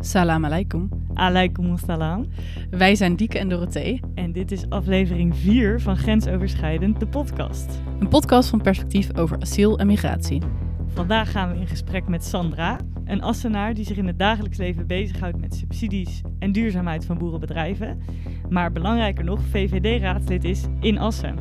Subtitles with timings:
[0.00, 0.88] Salam alaikum.
[1.14, 2.26] Alaikum salam.
[2.70, 4.00] Wij zijn Dieke en Dorothee.
[4.14, 7.80] En dit is aflevering 4 van Grensoverschrijdend, de podcast.
[7.98, 10.42] Een podcast van perspectief over asiel en migratie.
[10.86, 14.86] Vandaag gaan we in gesprek met Sandra, een Assenaar die zich in het dagelijks leven
[14.86, 18.02] bezighoudt met subsidies en duurzaamheid van boerenbedrijven.
[18.48, 21.36] Maar belangrijker nog, VVD-raadslid is in Assen.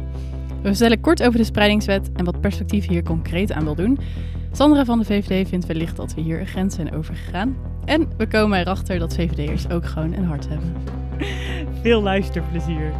[0.61, 3.99] We vertellen kort over de spreidingswet en wat perspectief hier concreet aan wil doen.
[4.51, 7.55] Sandra van de VVD vindt wellicht dat we hier een grens zijn overgegaan.
[7.85, 10.75] En we komen erachter dat VVD'ers ook gewoon een hart hebben.
[11.81, 12.91] Veel luisterplezier.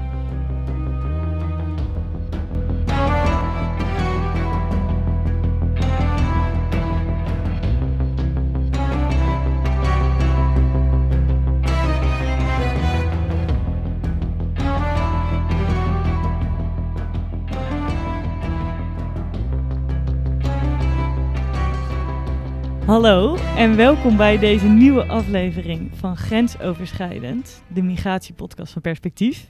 [22.86, 29.50] Hallo en welkom bij deze nieuwe aflevering van Grensoverschrijdend, de migratiepodcast van Perspectief.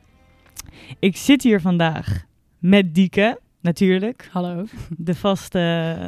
[0.99, 2.25] Ik zit hier vandaag
[2.59, 4.65] met Dieke, natuurlijk, Hallo.
[4.97, 5.57] de vaste,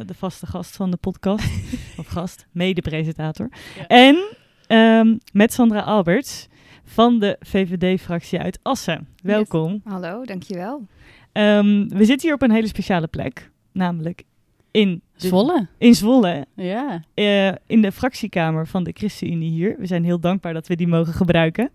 [0.05, 1.49] de vaste gast van de podcast,
[1.99, 3.49] of gast, mede-presentator.
[3.75, 3.87] Ja.
[3.87, 4.35] En
[4.67, 6.47] ehm, met Sandra Alberts
[6.83, 9.07] van de VVD-fractie uit Assen.
[9.23, 9.81] Welkom.
[9.83, 10.85] Hallo, dankjewel.
[11.31, 14.23] Ehm, we zitten hier op een hele speciale plek, namelijk
[14.77, 15.67] in, de- Zwolle.
[15.77, 17.03] in Zwolle, Ja.
[17.13, 19.75] eh, in de fractiekamer van de ChristenUnie hier.
[19.79, 21.69] We zijn heel dankbaar dat we die mogen gebruiken.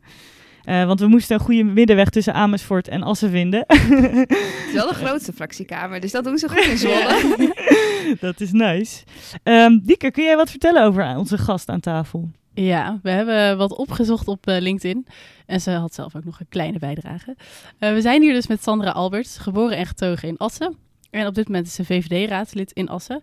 [0.63, 3.65] Eh, want we moesten een goede middenweg tussen Amersfoort en Assen vinden.
[3.67, 4.31] Het
[4.69, 7.53] is wel de grootste fractiekamer, dus dat doen ze goed in Zwolle.
[8.21, 9.05] dat is nice.
[9.43, 12.31] Ehm Dieke, kun jij wat vertellen over onze gast aan tafel?
[12.55, 15.07] Ja, we hebben wat opgezocht op eh, LinkedIn.
[15.47, 17.37] En ze had zelf ook nog een kleine bijdrage.
[17.79, 20.77] Eh, we zijn hier dus met Sandra Alberts, geboren en getogen in Assen.
[21.13, 23.23] En op dit moment is ze VVD-raadslid in Assen.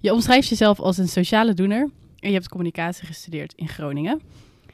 [0.00, 1.90] Je omschrijft jezelf als een sociale doener.
[2.18, 4.20] En je hebt communicatie gestudeerd in Groningen.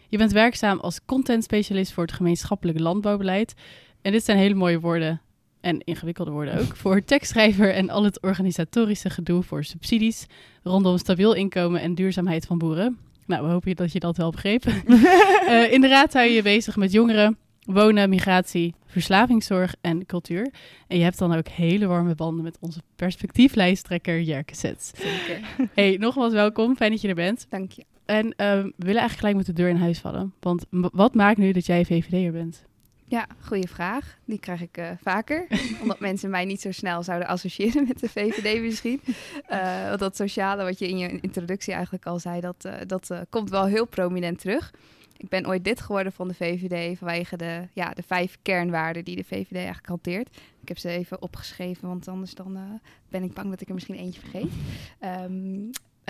[0.08, 3.54] Je bent werkzaam als content specialist voor het gemeenschappelijk landbouwbeleid.
[4.02, 5.20] En dit zijn hele mooie woorden,
[5.60, 10.26] en ingewikkelde woorden ook, voor tekstschrijver en al het organisatorische gedoe voor subsidies
[10.62, 12.98] rondom stabiel inkomen en duurzaamheid van boeren.
[13.26, 14.74] Nou, we hopen dat je dat wel begrepen.
[15.46, 17.38] Eh, in de raad hou je je bezig met jongeren,
[17.72, 20.50] wonen, migratie, verslavingszorg en cultuur.
[20.86, 24.90] En je hebt dan ook hele warme banden met onze perspectieflijsttrekker Jerke Sets.
[24.94, 25.40] Zeker.
[25.74, 26.76] Hey, nogmaals welkom.
[26.76, 27.46] Fijn dat je er bent.
[27.48, 27.84] Dank je.
[28.04, 30.34] En eh, we willen eigenlijk gelijk met de deur in huis vallen.
[30.40, 32.64] Want wat maakt nu dat jij VVD'er bent?
[33.06, 34.18] Ja, goede vraag.
[34.24, 35.46] Die krijg ik eh, vaker.
[35.82, 39.00] omdat mensen mij niet zo snel zouden associëren met de VVD misschien.
[39.88, 43.50] Want dat sociale, wat je in je introductie eigenlijk al zei, dat, eh, dat komt
[43.50, 44.72] wel heel prominent terug.
[45.20, 49.16] Ik ben ooit lid geworden van de VVD vanwege de, ja, de vijf kernwaarden die
[49.16, 50.36] de VVD eigenlijk hanteert.
[50.62, 52.62] Ik heb ze even opgeschreven, want anders dan, eh,
[53.08, 54.52] ben ik bang dat ik er misschien eentje vergeet.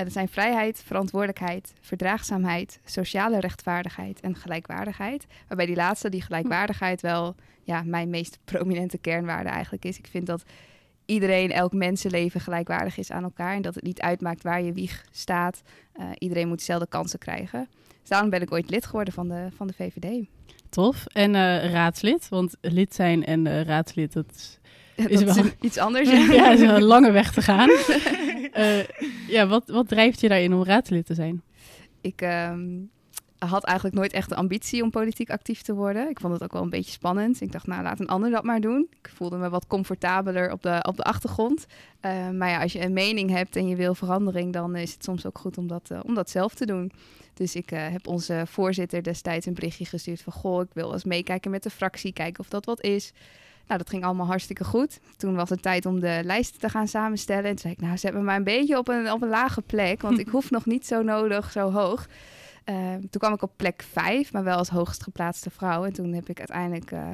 [0.01, 5.27] En dat zijn vrijheid, verantwoordelijkheid, verdraagzaamheid, sociale rechtvaardigheid en gelijkwaardigheid.
[5.49, 9.99] Waarbij die laatste, die gelijkwaardigheid, wel ja, mijn meest prominente kernwaarde eigenlijk is.
[9.99, 10.43] Ik vind dat
[11.05, 13.55] iedereen, elk mensenleven gelijkwaardig is aan elkaar.
[13.55, 15.63] En dat het niet uitmaakt waar je wieg staat.
[15.93, 17.69] Eh, iedereen moet dezelfde kansen krijgen.
[18.01, 20.27] Dus daarom ben ik ooit lid geworden van de, van de VVD.
[20.69, 21.07] Tof.
[21.07, 24.59] En eh, raadslid, want lid zijn en eh, raadslid, dat is,
[24.97, 26.11] dat Is is, wel- iets anders.
[26.37, 27.71] ja, is een lange weg te gaan.
[28.53, 28.85] Eh,
[29.29, 31.43] ja, wat, wat drijft je daarin om raadslid te zijn?
[32.01, 32.61] Ik ehm,
[33.49, 36.09] had eigenlijk nooit echt de ambitie om politiek actief te worden.
[36.09, 37.41] Ik vond het ook wel een beetje spannend.
[37.41, 38.89] Ik dacht, nou, laat een ander dat maar doen.
[39.03, 41.67] Ik voelde me wat comfortabeler op de, op de achtergrond.
[42.01, 45.05] Eh, maar ja, als je een mening hebt en je wil verandering, dan is het
[45.05, 46.93] soms ook goed om dat, eh, om dat zelf te doen.
[47.35, 50.33] Dus ik eh, heb onze voorzitter destijds een berichtje gestuurd van...
[50.33, 53.13] goh, ik wil eens meekijken met de fractie, kijken of dat wat is.
[53.67, 55.01] Nou, dat ging allemaal hartstikke goed.
[55.17, 57.45] Toen was het tijd om de lijst te gaan samenstellen.
[57.45, 59.63] En toen zei ik, nou, zet me maar een beetje op een, op een lage
[59.63, 60.03] plek...
[60.03, 62.07] want ik hoef nog niet zo nodig, zo hoog.
[62.71, 65.85] Ehm, toen kwam ik op plek 5, maar wel als hoogst geplaatste vrouw.
[65.85, 67.09] En toen heb ik uiteindelijk eh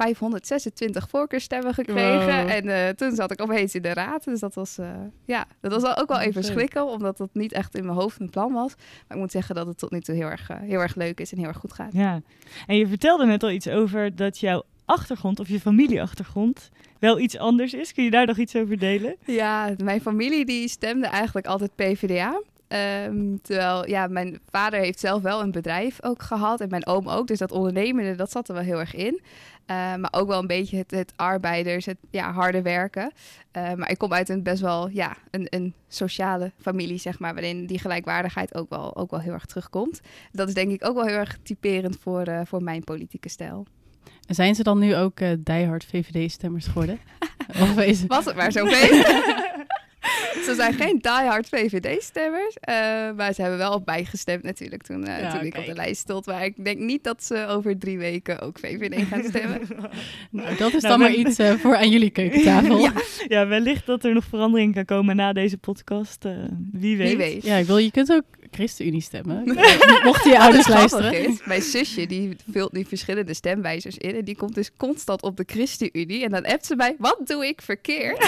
[0.00, 2.42] 526 voorkeurstemmen gekregen.
[2.42, 2.50] Wow.
[2.50, 4.24] En eh, toen zat ik opeens in de raad.
[4.24, 4.88] Dus dat was, eh,
[5.24, 6.50] ja, dat was ook wel even Leuk.
[6.50, 8.74] schrikken, omdat dat niet echt in mijn hoofd een plan was.
[8.76, 11.20] Maar ik moet zeggen dat het tot nu toe heel erg, eh, heel erg leuk
[11.20, 11.92] is en heel erg goed gaat.
[11.92, 12.20] Ja.
[12.66, 17.38] En je vertelde net al iets over dat jouw achtergrond of je familieachtergrond wel iets
[17.38, 17.92] anders is.
[17.92, 19.16] Kun je daar nog iets over delen?
[19.24, 22.40] Ja, mijn familie die stemde eigenlijk altijd PvdA.
[22.70, 27.08] Ehm, terwijl, ja, mijn vader heeft zelf wel een bedrijf ook gehad en mijn oom
[27.08, 27.26] ook.
[27.26, 29.20] Dus dat ondernemende, dat zat er wel heel erg in.
[29.66, 33.12] Eh, maar ook wel een beetje het, het arbeiders, het ja, harde werken.
[33.50, 37.34] Eh, maar ik kom uit een best wel, ja, een, een sociale familie, zeg maar,
[37.34, 40.00] waarin die gelijkwaardigheid ook wel, ook wel heel erg terugkomt.
[40.32, 43.66] Dat is denk ik ook wel heel erg typerend voor, eh, voor mijn politieke stijl.
[44.26, 46.98] Zijn ze dan nu ook eh diehard VVD-stemmers geworden?
[47.62, 48.88] of is Was het maar zover.
[50.46, 52.74] Ze zijn geen diehard VVD-stemmers, uh,
[53.16, 56.00] maar ze hebben wel op bijgestemd natuurlijk toen, uh, Ja, toen ik op de lijst
[56.00, 56.26] stond.
[56.26, 59.60] Maar ik denk niet dat ze over drie weken ook VVD gaan stemmen.
[60.30, 62.78] Nou, dat is Nou, dan maar iets eh, voor aan jullie keukentafel.
[62.82, 62.92] Ja.
[63.28, 66.24] Ja, wellicht dat er nog verandering kan komen na deze podcast.
[66.24, 66.32] eh,
[66.72, 67.08] wie weet.
[67.08, 67.42] Wie weet.
[67.44, 69.42] Ja, ik wil, je kunt ook ChristenUnie stemmen.
[70.04, 71.28] Mochten je ouders Wat grappig luisteren.
[71.28, 74.14] Is, mijn zusje die vult nu verschillende stemwijzers in.
[74.14, 76.24] En die komt dus constant op de ChristenUnie.
[76.24, 78.18] En dan appt ze mij, wat doe ik verkeerd?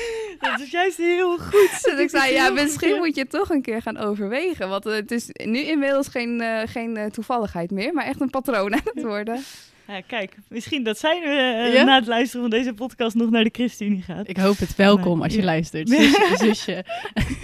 [0.40, 1.78] Dat is juist heel goed.
[1.82, 2.98] dus ik zei, ja, misschien goed.
[2.98, 4.68] moet je het toch een keer gaan overwegen.
[4.68, 7.92] Want eh, het is nu inmiddels geen, eh, geen eh, toevalligheid meer.
[7.94, 9.40] Maar echt een patroon aan het worden.
[9.86, 11.84] Ja, kijk, misschien dat zij eh, Ja?
[11.84, 14.28] na het luisteren van deze podcast nog naar de ChristenUnie gaat.
[14.28, 15.44] Ik hoop het welkom als je Ja.
[15.44, 15.88] luistert.
[15.94, 16.84] Zusje, zusje.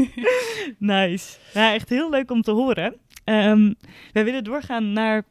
[0.78, 1.36] Nice.
[1.54, 2.94] Ja, echt heel leuk om te horen.
[3.24, 3.72] Ehm,
[4.12, 5.22] wij willen doorgaan naar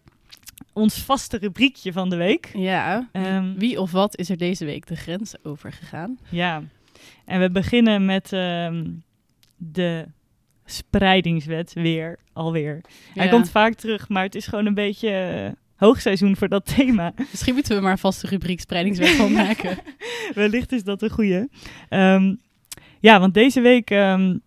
[0.73, 2.49] ons vaste rubriekje van de week.
[2.53, 3.09] Ja.
[3.11, 6.17] Ehm, Wie of wat is er deze week de grens over gegaan?
[6.29, 6.63] Ja,
[7.25, 8.85] en we beginnen met ehm,
[9.57, 10.05] de
[10.65, 12.81] spreidingswet weer, alweer.
[13.13, 17.13] Hij komt vaak terug, maar het is gewoon een beetje eh, hoogseizoen voor dat thema.
[17.17, 19.77] Misschien moeten we maar een vaste rubriek spreidingswet van maken.
[20.33, 21.47] Wellicht is dat een goeie.
[21.89, 22.35] Ehm,
[22.99, 24.37] ja, want deze week ehm,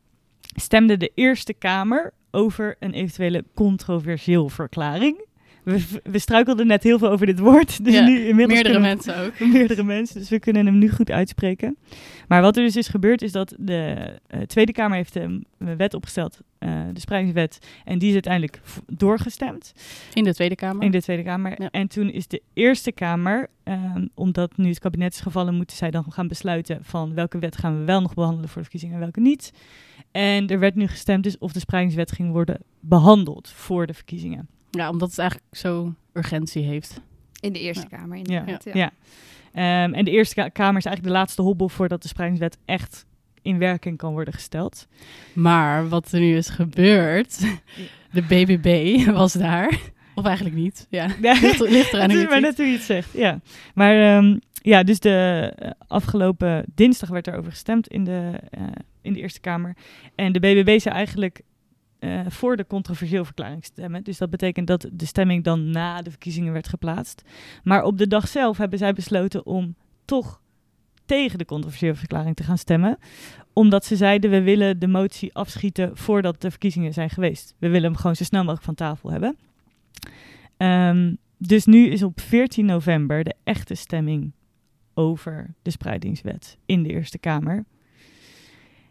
[0.55, 5.27] stemde de Eerste Kamer over een eventuele controversieel verklaring.
[5.69, 8.81] We, we struikelden net heel veel over dit woord, dus Ja, nu inmiddels Meerdere we-
[8.81, 9.41] mensen ook.
[9.53, 11.77] meerdere mensen, dus we kunnen hem nu goed uitspreken.
[12.29, 13.95] Maar wat er dus is gebeurd, is dat de
[14.27, 19.73] eh, Tweede Kamer heeft een wet opgesteld, eh, de spreidingswet, en die is uiteindelijk doorgestemd
[20.15, 20.83] In de Tweede Kamer.
[20.85, 21.63] in de Tweede Kamer.
[21.63, 21.69] Ja.
[21.71, 25.91] En toen is de Eerste Kamer, ehm, omdat nu het kabinet is gevallen, moeten zij
[25.91, 29.01] dan gaan besluiten van welke wet gaan we wel nog behandelen voor de verkiezingen en
[29.03, 29.53] welke niet.
[30.11, 34.49] En er werd nu gestemd dus of de spreidingswet ging worden behandeld voor de verkiezingen.
[34.71, 37.01] Ja, omdat het eigenlijk zo urgentie heeft.
[37.41, 38.65] In de Eerste Kamer inderdaad.
[38.65, 38.73] Ja.
[38.75, 38.91] Ja.
[39.53, 43.07] Ehm, en de Eerste Ka- Kamer is eigenlijk de laatste hobbel voordat de spreidingswet echt
[43.43, 44.87] in werking kan worden gesteld.
[45.33, 47.39] Maar wat er nu is gebeurd,
[48.13, 49.79] de BBB was daar.
[50.15, 50.87] Of eigenlijk niet.
[50.91, 53.41] Ja, ligt, ligt eraan maar net hoe je het zegt, ja.
[53.75, 58.63] Maar ehm, ja, dus de eh, afgelopen dinsdag werd erover gestemd in de, eh,
[59.03, 59.77] in de Eerste Kamer.
[60.15, 61.41] En de BBB zou eigenlijk
[61.99, 64.05] eh, voor de controversieel verklaring stemmen.
[64.05, 67.23] Dus dat betekent dat de stemming dan na de verkiezingen werd geplaatst.
[67.63, 69.75] Maar op de dag zelf hebben zij besloten om
[70.05, 70.41] toch
[71.05, 72.99] tegen de controversiële verklaring te gaan stemmen.
[73.53, 77.55] Omdat ze zeiden, we willen de motie afschieten voordat de verkiezingen zijn geweest.
[77.59, 79.37] We willen hem gewoon zo snel mogelijk van tafel hebben.
[80.57, 84.33] Ehm, dus nu is op 14 november de echte stemming
[84.95, 87.65] over de spreidingswet in de Eerste Kamer.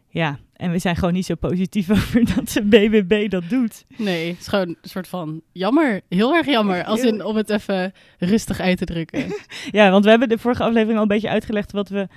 [0.08, 3.86] Ja, en we zijn gewoon niet zo positief over dat de BBB dat doet.
[3.98, 6.02] Nee, het is gewoon een soort van jammer.
[6.10, 6.84] Heel erg jammer.
[6.84, 9.26] Als in om het even rustig uit te drukken.
[9.72, 12.08] Ja, want we hebben de vorige aflevering al een beetje uitgelegd wat we,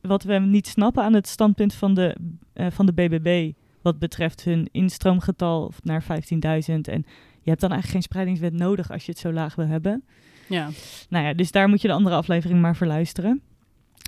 [0.00, 2.16] wat we niet snappen aan het standpunt van de,
[2.52, 3.52] eh, van de BBB.
[3.82, 6.88] Wat betreft hun instroomgetal naar 15.000.
[6.88, 7.06] En
[7.40, 10.04] je hebt dan eigenlijk geen spreidingswet nodig als je het zo laag wil hebben.
[10.48, 10.68] Ja.
[11.08, 13.42] Nou ja, dus daar moet je de andere aflevering maar voor luisteren.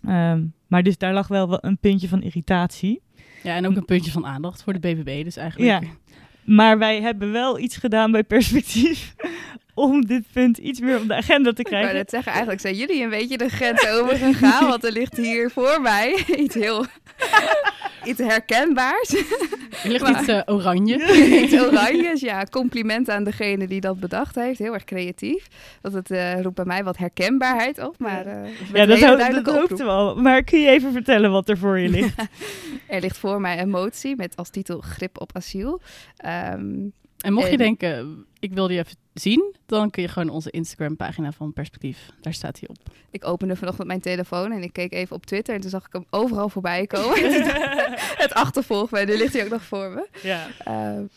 [0.07, 3.03] Ehm, maar dus daar lag wel wel een puntje van irritatie.
[3.43, 5.25] Ja, en ook een puntje van aandacht voor de BBB.
[5.25, 5.83] Dus eigenlijk...
[5.85, 5.89] Ja.
[6.45, 9.15] Maar wij hebben wel iets gedaan bij perspectief
[9.75, 11.95] om dit punt iets meer op de agenda te Ik wou krijgen.
[11.95, 14.69] net zeggen, eigenlijk zijn jullie een beetje de grens overgegaan.
[14.69, 16.87] want er ligt hier voor mij iets heel
[18.07, 19.15] iets herkenbaars.
[19.83, 20.97] Er ligt Maar- iets eh, oranje.
[21.43, 22.21] iets oranjes.
[22.21, 24.59] Ja, compliment aan degene die dat bedacht heeft.
[24.59, 25.47] Heel erg creatief.
[25.81, 27.99] Dat het eh, roept bij mij wat herkenbaarheid op.
[27.99, 29.47] Maar eh, Ja, een dat, ho- dat oproep.
[29.55, 30.17] hoopten we al.
[30.17, 32.15] Maar kun je even vertellen wat er voor je ligt?
[32.87, 35.81] Er ligt voor mij een motie met als titel Grip op asiel.
[36.17, 36.75] Ehm,
[37.21, 40.51] En mocht je En- denken, ik wil die even zien, dan kun je gewoon onze
[40.51, 42.11] Instagram-pagina van Perspectief.
[42.21, 42.77] Daar staat hij op.
[43.11, 45.55] ik opende vanochtend mijn telefoon en ik keek even op Twitter.
[45.55, 47.33] En toen zag ik hem overal voorbij komen.
[48.25, 49.05] het achtervolgt mij.
[49.05, 50.09] Nu ligt hij ook nog voor me.
[50.23, 50.47] ja.
[50.47, 50.65] Uh,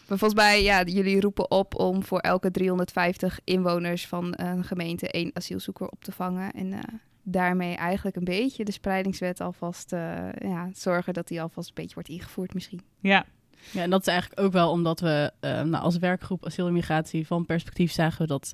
[0.08, 5.12] maar volgens mij, ja, jullie roepen op om voor elke 350 inwoners van een gemeente
[5.12, 6.51] één asielzoeker op te vangen.
[6.51, 6.79] En eh,
[7.24, 11.94] daarmee eigenlijk een beetje de spreidingswet alvast eh, ja, zorgen dat die alvast een beetje
[11.94, 12.82] wordt ingevoerd misschien.
[13.00, 13.25] ja.
[13.72, 16.74] Ja, en dat is eigenlijk ook wel omdat we eh, nou, als werkgroep asiel en
[16.74, 18.54] migratie van Perspectief zagen we dat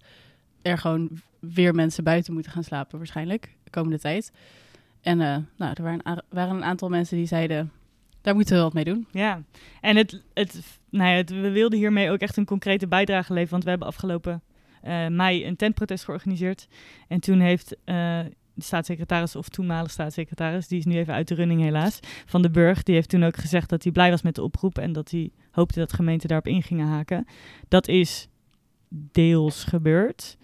[0.61, 1.09] er gewoon
[1.39, 4.31] weer mensen buiten moeten gaan slapen waarschijnlijk de komende tijd.
[5.01, 7.71] En eh, nou, er waren, waren een aantal mensen die zeiden,
[8.21, 9.07] daar moeten we wat mee doen.
[9.11, 9.41] Ja,
[9.81, 13.51] en het, het, nou het, we wilden hiermee ook echt een concrete bijdrage leveren.
[13.51, 14.41] Want we hebben afgelopen
[14.81, 16.67] eh, mei een tentprotest georganiseerd.
[17.07, 17.75] En toen heeft
[18.57, 22.83] staatssecretaris, of toenmalige staatssecretaris, die is nu even uit de running helaas, van de Burg,
[22.83, 25.31] die heeft toen ook gezegd dat hij blij was met de oproep en dat hij
[25.51, 27.27] hoopte dat gemeenten daarop in gingen haken.
[27.67, 28.27] Dat is
[28.89, 30.37] deels gebeurd.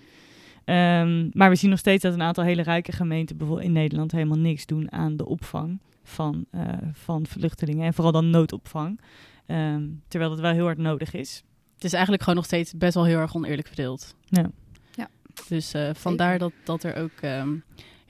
[0.65, 4.11] Ehm, maar we zien nog steeds dat een aantal hele rijke gemeenten bijvoorbeeld in Nederland
[4.11, 6.63] helemaal niks doen aan de opvang van, eh,
[6.93, 8.99] van vluchtelingen en vooral dan noodopvang.
[9.45, 11.43] Ehm, terwijl het wel heel hard nodig is.
[11.73, 14.15] Het is eigenlijk gewoon nog steeds best wel heel erg oneerlijk verdeeld.
[14.25, 14.51] Ja.
[14.91, 15.09] Ja.
[15.47, 17.21] Dus eh, vandaar dat, dat er ook...
[17.21, 17.53] ehm,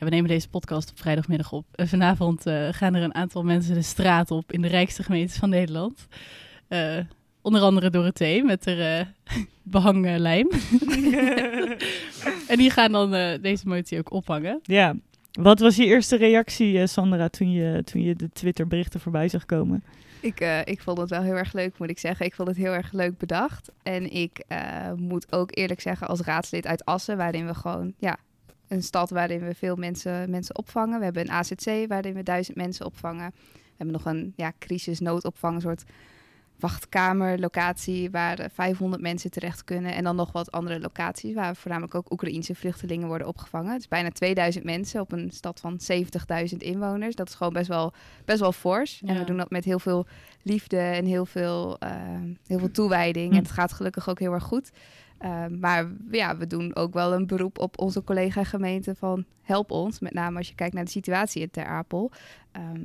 [0.07, 1.65] we nemen deze podcast op vrijdagmiddag op.
[1.71, 5.37] En vanavond eh, gaan er een aantal mensen de straat op in de rijkste gemeentes
[5.37, 6.07] van Nederland.
[6.67, 6.97] Eh,
[7.41, 9.05] onder andere Dorothee met haar eh
[9.63, 10.49] behangen lijm.
[12.51, 14.59] en die gaan dan eh, deze motie ook ophangen.
[14.63, 14.95] Ja.
[15.31, 19.45] Wat was je eerste reactie, eh, Sandra, toen je, toen je de Twitter-berichten voorbij zag
[19.45, 19.83] komen?
[20.21, 22.25] Ik, eh, ik vond het wel heel erg leuk, moet ik zeggen.
[22.25, 23.71] Ik vond het heel erg leuk bedacht.
[23.83, 28.17] En ik eh, moet ook eerlijk zeggen, als raadslid uit Assen, waarin we gewoon, ja,
[28.71, 30.97] een stad waarin we veel mensen, mensen opvangen.
[30.97, 33.31] We hebben een AZC waarin we duizend mensen opvangen.
[33.53, 35.83] We hebben nog een ja, crisisnoodopvang, een soort
[36.61, 39.93] wachtkamerlocatie waar eh, 500 mensen terecht kunnen.
[39.93, 43.71] En dan nog wat andere locaties waar voornamelijk ook Oekraïense vluchtelingen worden opgevangen.
[43.71, 45.79] Het is bijna 2000 mensen op een stad van
[46.51, 47.15] 70.000 inwoners.
[47.15, 47.93] Dat is gewoon best wel,
[48.25, 49.01] best wel fors.
[49.05, 50.05] En we doen dat met heel veel
[50.41, 51.91] liefde en heel veel, eh,
[52.47, 53.29] heel veel toewijding.
[53.29, 53.35] Hm.
[53.35, 54.71] En het gaat gelukkig ook heel erg goed.
[55.23, 59.99] Uh, maar ja, we doen ook wel een beroep op onze collega-gemeente van help ons.
[59.99, 62.11] Met name als je kijkt naar de situatie in Ter Apel.
[62.51, 62.83] Ehm,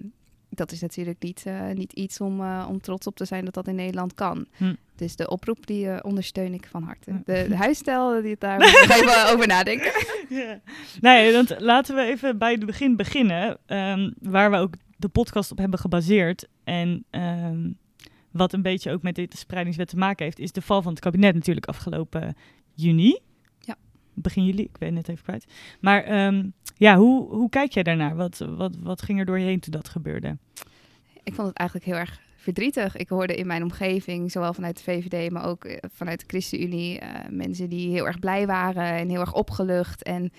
[0.57, 3.55] dat is natuurlijk niet, eh, niet iets om, eh, om trots op te zijn dat
[3.55, 4.47] dat in Nederland kan.
[4.57, 4.75] Hm.
[4.97, 7.11] Dus de oproep die eh, ondersteun ik van harte.
[7.11, 7.21] Ja.
[7.25, 9.93] De, de huisstijl, die daar moet ik even over nadenken.
[10.29, 10.61] Ja.
[11.01, 15.51] Nee, want laten we even bij het begin beginnen, ehm, waar we ook de podcast
[15.51, 16.49] op hebben gebaseerd.
[16.65, 17.71] En ehm,
[18.37, 21.01] wat een beetje ook met deze spreidingswet te maken heeft, is de val van het
[21.01, 22.37] kabinet natuurlijk afgelopen
[22.75, 23.19] juni.
[23.61, 23.77] Ja.
[24.15, 25.47] Begin juli, ik ben net even kwijt.
[25.81, 28.17] Maar ehm, ja, hoe, hoe kijk jij daarnaar?
[28.17, 30.37] Wat, wat, wat ging er door je heen toen dat gebeurde?
[31.23, 32.97] Ik vond het eigenlijk heel erg verdrietig.
[32.97, 36.99] Ik hoorde in mijn omgeving, zowel vanuit de VVD, maar ook eh, vanuit de ChristenUnie,
[36.99, 40.33] eh, mensen die heel erg blij waren en heel erg opgelucht en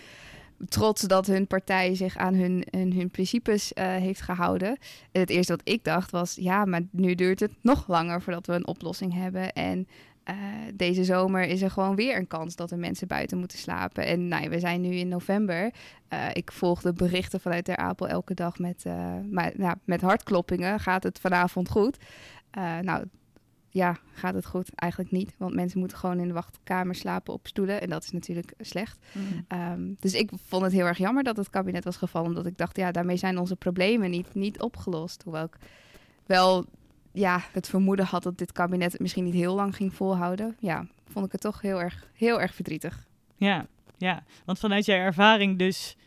[0.70, 4.78] trots dat hun partij zich aan hun, hun, hun principes eh, heeft gehouden.
[5.12, 8.48] En het eerste wat ik dacht was, ja, maar nu duurt het nog langer voordat
[8.48, 9.54] we een oplossing hebben.
[9.54, 9.88] En
[10.24, 10.36] eh,
[10.74, 14.06] deze zomer is er gewoon weer een kans dat er mensen buiten moeten slapen.
[14.06, 15.74] En nou, we zijn nu in november.
[16.08, 18.86] Eh, ik volg de berichten vanuit Ter Apel elke dag met,
[19.32, 20.80] maar, nou, met hartkloppingen.
[20.80, 21.98] Gaat het vanavond goed?
[22.82, 23.04] Nou,
[23.70, 24.76] ja, gaat het goed?
[24.76, 25.36] Eigenlijk niet.
[25.38, 27.82] Want mensen moeten gewoon in de wachtkamer slapen op stoelen.
[27.82, 29.06] En dat is natuurlijk slecht.
[29.48, 32.28] Ehm, dus ik vond het heel erg jammer dat het kabinet was gevallen.
[32.28, 35.24] Omdat ik dacht, ja, daarmee zijn onze problemen niet, niet opgelost.
[35.24, 35.58] Hoewel ik
[36.26, 36.66] wel
[37.12, 40.56] ja, het vermoeden had dat dit kabinet het misschien niet heel lang ging volhouden.
[40.60, 43.06] Ja, vond ik het toch heel erg, heel erg verdrietig.
[43.36, 45.98] Ja, ja, want vanuit jouw ervaring dus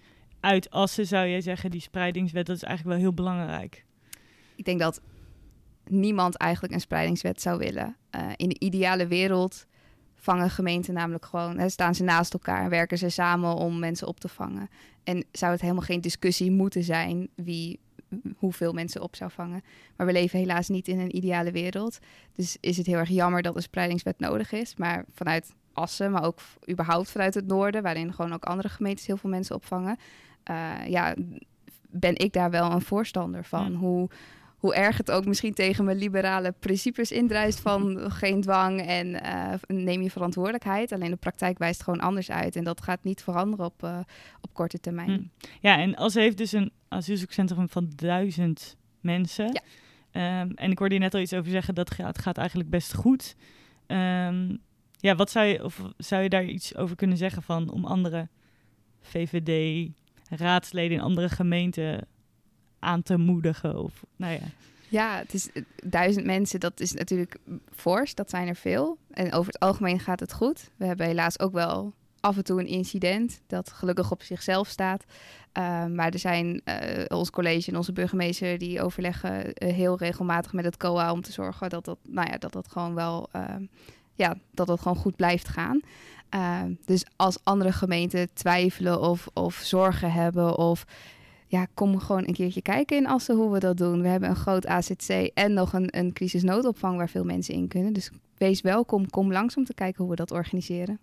[0.41, 3.85] uit Assen zou jij zeggen, die spreidingswet, dat is eigenlijk wel heel belangrijk.
[4.55, 5.01] Ik denk dat
[5.91, 7.97] niemand eigenlijk een spreidingswet zou willen.
[8.11, 9.67] Eh, in de ideale wereld
[10.17, 14.07] vangen gemeenten namelijk gewoon, hè, staan ze naast elkaar en werken ze samen om mensen
[14.07, 14.69] op te vangen.
[15.05, 17.81] En zou het helemaal geen discussie moeten zijn wie
[18.37, 19.63] hoeveel mensen op zou vangen.
[19.97, 21.99] Maar we leven helaas niet in een ideale wereld.
[22.33, 24.77] Dus is het heel erg jammer dat een spreidingswet nodig is.
[24.77, 29.17] Maar vanuit Assen, maar ook überhaupt vanuit het noorden, waarin gewoon ook andere gemeentes heel
[29.17, 29.99] veel mensen opvangen.
[30.43, 31.15] eh, ja,
[31.91, 33.73] ben ik daar wel een voorstander van.
[33.73, 33.79] Ja.
[33.79, 34.09] Hoe,
[34.61, 39.55] hoe erg het ook misschien tegen mijn liberale principes indruist van geen dwang en eh,
[39.67, 40.93] neem je verantwoordelijkheid.
[40.93, 42.57] Alleen de praktijk wijst gewoon anders uit.
[42.57, 43.99] En dat gaat niet veranderen op, eh,
[44.41, 45.11] op korte termijn.
[45.11, 45.47] Hm.
[45.61, 49.53] Ja, en Assen heeft dus een asielzoekcentrum van duizend mensen.
[49.53, 49.61] Ja.
[50.11, 52.95] Ehm, en ik hoorde je net al iets over zeggen, dat gaat, gaat eigenlijk best
[52.95, 53.37] goed.
[53.87, 54.57] Ehm,
[54.97, 58.29] ja, wat zou je, of zou je daar iets over kunnen zeggen van om andere
[59.01, 62.07] VVD-raadsleden in andere gemeenten
[62.81, 63.83] aan te moedigen?
[63.83, 64.47] Of, nou ja.
[64.89, 67.37] Ja, het is eh, duizend mensen, dat is natuurlijk
[67.75, 68.99] fors, dat zijn er veel.
[69.11, 70.71] En over het algemeen gaat het goed.
[70.77, 75.05] We hebben helaas ook wel af en toe een incident dat gelukkig op zichzelf staat.
[75.59, 80.53] Uh, maar er zijn uh, ons college en onze burgemeester die overleggen uh, heel regelmatig
[80.53, 83.45] met het COA om te zorgen dat dat, nou ja, dat, dat gewoon wel, uh,
[84.15, 85.81] ja, dat dat gewoon goed blijft gaan.
[86.35, 90.85] Uh, dus als andere gemeenten twijfelen of, of zorgen hebben of
[91.51, 94.03] ja, kom gewoon een keertje kijken in Assen hoe we dat doen.
[94.03, 97.93] We hebben een groot AZC en nog een, een crisisnoodopvang waar veel mensen in kunnen.
[97.93, 100.99] Dus wees welkom, kom langs om te kijken hoe we dat organiseren.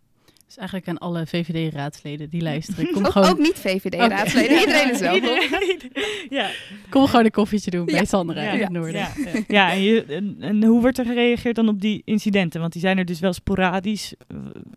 [0.45, 2.89] Dus eigenlijk aan alle VVD-raadsleden die luisteren.
[2.93, 3.29] Kom ook, gewoon...
[3.29, 4.59] ook niet VVD-raadsleden, okay.
[4.65, 5.39] iedereen is welkom.
[6.39, 6.49] ja.
[6.89, 8.05] Kom gewoon een koffietje doen bij Ja.
[8.05, 8.51] Sandra Ja.
[8.51, 8.93] in het noorden.
[9.01, 9.11] Ja,
[9.47, 12.59] ja en, je, en, en hoe wordt er gereageerd dan op die incidenten?
[12.61, 14.13] Want die zijn er dus wel sporadisch.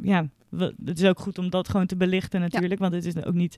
[0.02, 2.80] Ja, we- het is ook goed om dat gewoon te belichten natuurlijk.
[2.80, 3.56] Want het is ook niet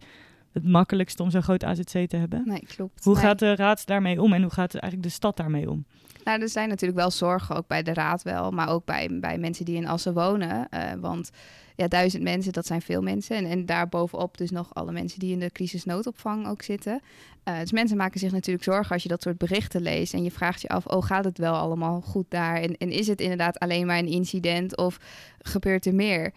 [0.53, 2.43] het makkelijkste om zo'n groot AZC te hebben.
[2.45, 3.05] Nee, klopt.
[3.05, 3.23] Hoe Nee.
[3.23, 5.85] gaat de raad daarmee om en hoe gaat eigenlijk de stad daarmee om?
[6.25, 9.39] Nou, er zijn natuurlijk wel zorgen, ook bij de raad wel, maar ook bij, bij
[9.39, 10.69] mensen die in Assen wonen.
[10.75, 11.31] Uh, want
[11.77, 13.37] ja, duizend mensen, dat zijn veel mensen.
[13.37, 17.01] En, en daarbovenop dus nog alle mensen die in de crisisnoodopvang ook zitten.
[17.49, 20.15] Uh, dus mensen maken zich natuurlijk zorgen als je dat soort berichten leest.
[20.15, 22.57] En je vraagt je af, oh, gaat het wel allemaal goed daar?
[22.57, 24.99] En, en is het inderdaad alleen maar een incident of
[25.39, 26.33] gebeurt er meer?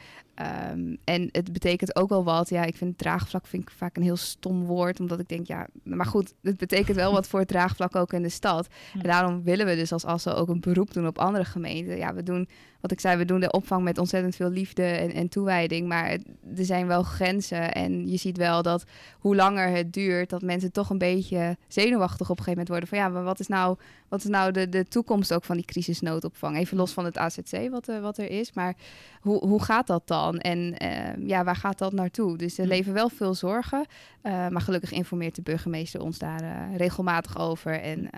[0.71, 2.49] Um, en het betekent ook wel wat.
[2.49, 4.99] Ja, ik vind draagvlak vind ik vaak een heel stom woord.
[4.99, 8.21] Omdat ik denk, ja, maar goed, het betekent wel wat voor het draagvlak ook in
[8.21, 8.67] de stad.
[8.93, 11.97] En daarom willen we dus als Assen ook een beroep doen op andere gemeenten.
[11.97, 12.47] Ja, we doen,
[12.85, 15.87] wat ik zei, we doen de opvang met ontzettend veel liefde en, en toewijding.
[15.87, 16.09] Maar
[16.55, 17.73] er zijn wel grenzen.
[17.73, 18.83] En je ziet wel dat
[19.19, 22.87] hoe langer het duurt, dat mensen toch een beetje zenuwachtig op een gegeven moment worden.
[22.87, 23.77] Van ja, maar wat is nou,
[24.07, 26.57] wat is nou de, de toekomst ook van die crisisnoodopvang?
[26.57, 28.53] Even los van het AZC wat, uh, wat er is.
[28.53, 28.75] Maar
[29.21, 30.37] hoe, hoe gaat dat dan?
[30.37, 32.37] En uh, ja, waar gaat dat naartoe?
[32.37, 33.85] Dus er leven wel veel zorgen.
[34.23, 37.81] Uh, maar gelukkig informeert de burgemeester ons daar regelmatig over.
[37.81, 38.09] En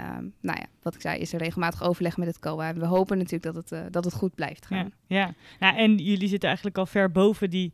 [0.41, 2.67] nou ja, wat ik zei, is er regelmatig overleg met het COA.
[2.67, 4.91] En we hopen natuurlijk dat het, dat het goed blijft gaan.
[5.07, 5.33] Ja, ja.
[5.59, 7.73] Nou, en jullie zitten eigenlijk al ver boven die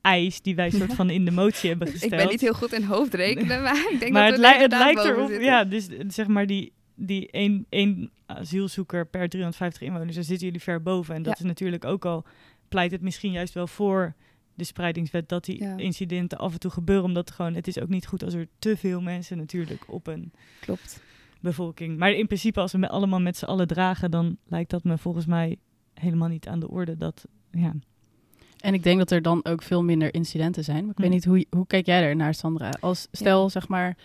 [0.00, 2.12] eis die wij soort van in de motie hebben gesteld.
[2.12, 4.72] ik ben niet heel goed in hoofdrekenen, maar ik denk maar dat we het, het
[4.72, 10.24] lijkt erop, ja, dus zeg maar die, die één, één asielzoeker per 350 inwoners, daar
[10.24, 11.14] zitten jullie ver boven.
[11.14, 11.44] En dat ja.
[11.44, 12.24] is natuurlijk ook al,
[12.68, 14.14] pleit het misschien juist wel voor
[14.54, 15.76] de spreidingswet dat die ja.
[15.76, 18.76] incidenten af en toe gebeuren, omdat gewoon, het is ook niet goed als er te
[18.76, 21.02] veel mensen natuurlijk op een Klopt.
[21.40, 21.98] bevolking.
[21.98, 24.98] Maar in principe als we met allemaal met z'n allen dragen, dan lijkt dat me
[24.98, 25.56] volgens mij
[26.02, 27.72] helemaal niet aan de orde dat, ja...
[28.60, 30.82] En ik denk dat er dan ook veel minder incidenten zijn.
[30.82, 32.70] Maar ik weet niet, hoe, hoe kijk jij er naar, Sandra?
[32.80, 33.96] Als stel, zeg maar,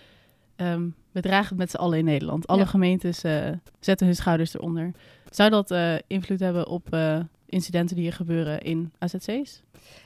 [0.56, 2.46] um, we dragen het met z'n allen in Nederland.
[2.46, 2.66] Alle ja.
[2.66, 3.48] gemeentes uh,
[3.80, 4.90] zetten hun schouders eronder.
[5.30, 9.62] Zou dat uh, invloed hebben op uh, incidenten die er gebeuren in AZC's?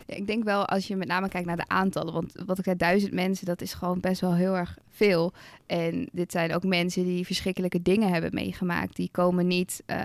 [0.07, 2.13] Ja, ik denk wel als je met name kijkt naar de aantallen.
[2.13, 5.33] Want wat ik zei, duizend mensen, dat is gewoon best wel heel erg veel.
[5.67, 8.97] En dit zijn ook mensen die verschrikkelijke dingen hebben meegemaakt.
[8.97, 9.97] Die komen niet uh,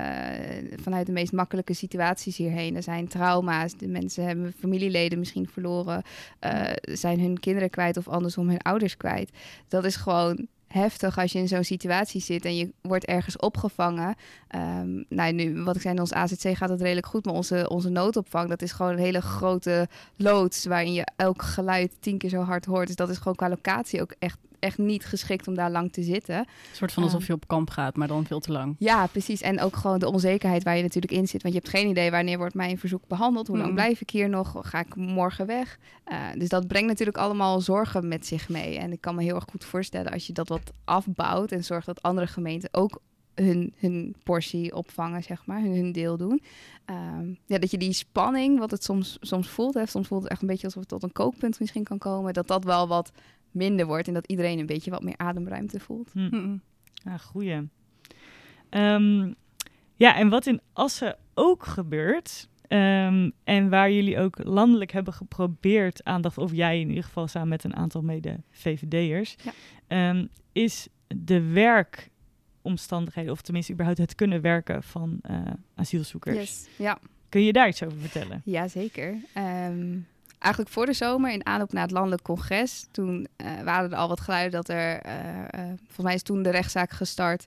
[0.81, 2.75] vanuit de meest makkelijke situaties hierheen.
[2.75, 3.77] Er zijn trauma's.
[3.77, 6.03] De mensen hebben familieleden misschien verloren.
[6.45, 9.31] Uh, zijn hun kinderen kwijt of andersom hun ouders kwijt.
[9.67, 14.15] Dat is gewoon heftig als je in zo'n situatie zit en je wordt ergens opgevangen.
[14.55, 17.69] Um, nou, nu, wat ik zei, in ons AZC gaat het redelijk goed, maar onze,
[17.69, 22.29] onze noodopvang, dat is gewoon een hele grote loods waarin je elk geluid tien keer
[22.29, 22.87] zo hard hoort.
[22.87, 26.03] Dus dat is gewoon qua locatie ook echt echt niet geschikt om daar lang te
[26.03, 26.37] zitten.
[26.37, 28.75] Een soort van alsof je op kamp gaat, maar dan veel te lang.
[28.79, 29.41] Ja, precies.
[29.41, 31.41] En ook gewoon de onzekerheid waar je natuurlijk in zit.
[31.41, 33.47] Want je hebt geen idee wanneer wordt mijn verzoek behandeld.
[33.47, 34.55] Hoe lang blijf ik hier nog?
[34.61, 35.79] Ga ik morgen weg?
[36.07, 38.77] Uh, dus dat brengt natuurlijk allemaal zorgen met zich mee.
[38.77, 41.85] En ik kan me heel erg goed voorstellen als je dat wat afbouwt en zorgt
[41.85, 43.01] dat andere gemeenten ook
[43.35, 46.41] hun, hun portie opvangen, zeg maar, hun, hun deel doen.
[46.85, 50.31] Um, ja, dat je die spanning, wat het soms, soms voelt, hè, soms voelt het
[50.31, 53.11] echt een beetje alsof het tot een kookpunt misschien kan komen, dat dat wel wat
[53.51, 56.11] minder wordt en dat iedereen een beetje wat meer ademruimte voelt.
[56.13, 56.27] Hm.
[56.31, 56.61] Mm
[56.93, 57.69] Ja, goeie.
[58.69, 59.35] Um,
[59.95, 66.03] ja, en wat in Assen ook gebeurt, um, en waar jullie ook landelijk hebben geprobeerd
[66.03, 69.35] aandacht, of jij in ieder geval samen met een aantal mede-VVD'ers,
[69.87, 70.09] ja.
[70.09, 75.41] um, is de werkomstandigheden, of tenminste überhaupt het kunnen werken van uh,
[75.75, 76.37] asielzoekers.
[76.37, 76.67] Yes.
[76.77, 76.99] Ja.
[77.29, 78.41] Kun je daar iets over vertellen?
[78.45, 79.17] Jazeker.
[79.37, 80.07] Um,
[80.39, 84.07] eigenlijk voor de zomer, in aanloop naar het landelijk congres, toen uh, waren er al
[84.07, 87.45] wat geluiden dat er, uh, uh, volgens mij is toen de rechtszaak gestart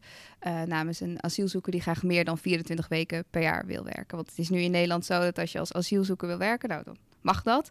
[0.66, 4.16] namens een asielzoeker die graag meer dan 24 weken per jaar wil werken.
[4.16, 6.84] Want het is nu in Nederland zo dat als je als asielzoeker wil werken, nou
[6.84, 7.70] dan mag dat.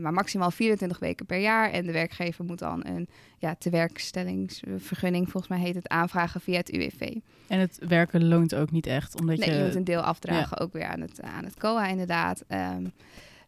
[0.00, 1.70] maar maximaal 24 weken per jaar.
[1.70, 6.70] En de werkgever moet dan een ja, tewerkstellingsvergunning, volgens mij heet het, aanvragen via het
[6.72, 7.16] UWV.
[7.46, 9.56] En het werken loont ook niet echt, omdat nee, je...
[9.56, 10.64] je moet een deel afdragen, ja.
[10.64, 12.44] ook weer aan het, aan het COA inderdaad.
[12.48, 12.92] Um,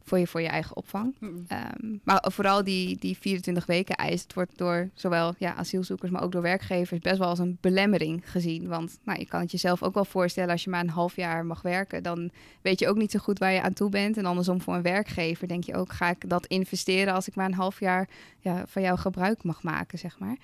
[0.05, 1.15] voor je, voor je eigen opvang.
[1.21, 1.47] Mm.
[1.81, 6.23] Um, maar vooral die, die 24 weken eis, het wordt door zowel ja, asielzoekers, maar
[6.23, 8.69] ook door werkgevers best wel als een belemmering gezien.
[8.69, 11.47] Want nou, je kan het jezelf ook wel voorstellen, als je maar een half jaar
[11.47, 12.31] mag werken, dan
[12.63, 14.17] weet je ook niet zo goed waar je aan toe bent.
[14.17, 17.47] En andersom voor een werkgever denk je ook, ga ik dat investeren als ik maar
[17.47, 20.37] een half jaar ja, van jou gebruik mag maken, zeg maar.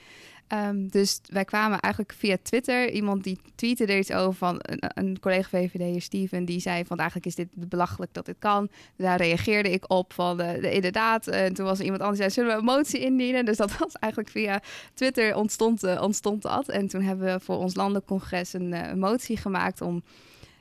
[0.53, 2.91] Um, dus wij kwamen eigenlijk via Twitter.
[2.91, 6.97] Iemand die tweette er iets over van een, een collega VVD, Steven, die zei van
[6.97, 8.69] eigenlijk is dit belachelijk dat dit kan.
[8.97, 11.27] Daar reageerde ik op van de, inderdaad.
[11.27, 13.45] En toen was er iemand anders die zei, zullen we een motie indienen?
[13.45, 14.61] Dus dat was eigenlijk via
[14.95, 16.69] Twitter ontstond, uh, ontstond dat.
[16.69, 20.03] En toen hebben we voor ons landelijk congres een, uh, een motie gemaakt om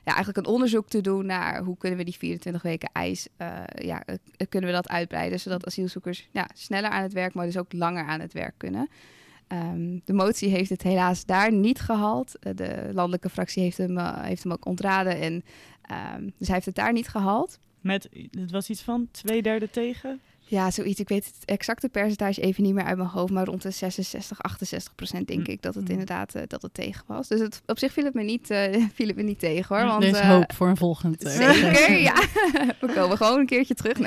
[0.04, 3.60] ja, eigenlijk een onderzoek te doen naar hoe kunnen we die 24 weken eis, uh,
[3.74, 4.02] ja,
[4.48, 8.04] kunnen we dat uitbreiden, zodat asielzoekers ja, sneller aan het werk, maar dus ook langer
[8.04, 8.88] aan het werk kunnen.
[9.52, 12.32] Um, de motie heeft het helaas daar niet gehaald.
[12.40, 15.20] Uh, de landelijke fractie heeft hem, uh, heeft hem ook ontraden.
[15.20, 17.58] En, um, dus hij heeft het daar niet gehaald.
[17.80, 20.20] Met, het was iets van twee derde tegen?
[20.38, 21.00] Ja, zoiets.
[21.00, 24.42] Ik weet het exacte percentage even niet meer uit mijn hoofd, maar rond de 66,
[24.42, 25.50] 68 procent denk Hm.
[25.52, 25.90] ik dat het Hm.
[25.90, 27.28] inderdaad eh, dat het tegen was.
[27.28, 29.86] Dus het, op zich viel het me niet, eh, viel het me niet tegen hoor.
[29.86, 31.24] Want, er is eh, hoop voor een volgend.
[31.24, 32.14] eh, Zeker, ja.
[32.80, 33.98] We komen gewoon een keertje terug.